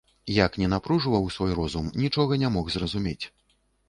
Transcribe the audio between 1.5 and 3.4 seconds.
розум, нічога не мог зразумець.